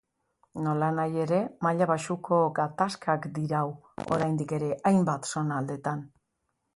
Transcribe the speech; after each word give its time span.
Nolanahi 0.67 1.19
ere, 1.25 1.41
maila 1.65 1.87
baxuko 1.91 2.39
gatazkak 2.59 3.27
dirau 3.35 3.65
oraindik 4.15 4.55
ere 4.61 4.71
hainbat 4.91 5.29
zonaldetan. 5.35 6.03